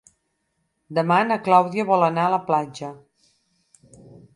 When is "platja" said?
2.51-2.95